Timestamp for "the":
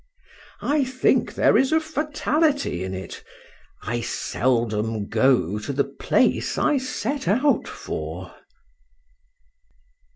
5.71-5.83